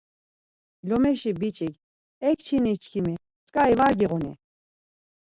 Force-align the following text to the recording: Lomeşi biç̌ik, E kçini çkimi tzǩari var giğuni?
Lomeşi 0.87 1.31
biç̌ik, 1.39 1.73
E 2.27 2.29
kçini 2.37 2.73
çkimi 2.83 3.13
tzǩari 3.45 3.75
var 3.79 3.93
giğuni? 3.99 4.33